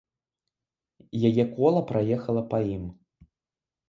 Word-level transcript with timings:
Яе 1.29 1.43
кола 1.57 1.81
праехала 1.91 2.43
па 2.55 2.61
ім. 2.77 2.83